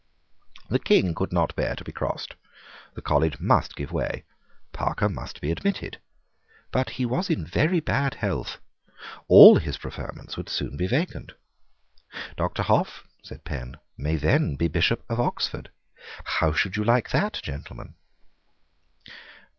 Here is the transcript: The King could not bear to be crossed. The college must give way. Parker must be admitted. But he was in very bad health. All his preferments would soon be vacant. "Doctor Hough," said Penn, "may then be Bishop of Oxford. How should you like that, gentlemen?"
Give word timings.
The 0.67 0.79
King 0.79 1.13
could 1.13 1.31
not 1.31 1.55
bear 1.55 1.75
to 1.75 1.83
be 1.83 1.91
crossed. 1.91 2.33
The 2.95 3.03
college 3.03 3.39
must 3.39 3.75
give 3.75 3.91
way. 3.91 4.23
Parker 4.73 5.07
must 5.07 5.39
be 5.41 5.51
admitted. 5.51 5.99
But 6.71 6.89
he 6.97 7.05
was 7.05 7.29
in 7.29 7.45
very 7.45 7.79
bad 7.79 8.15
health. 8.15 8.57
All 9.27 9.57
his 9.57 9.77
preferments 9.77 10.37
would 10.37 10.49
soon 10.49 10.75
be 10.75 10.87
vacant. 10.87 11.33
"Doctor 12.35 12.63
Hough," 12.63 13.03
said 13.21 13.43
Penn, 13.43 13.77
"may 13.95 14.15
then 14.15 14.55
be 14.55 14.67
Bishop 14.67 15.03
of 15.07 15.19
Oxford. 15.19 15.69
How 16.23 16.51
should 16.51 16.75
you 16.77 16.83
like 16.83 17.11
that, 17.11 17.33
gentlemen?" 17.43 17.93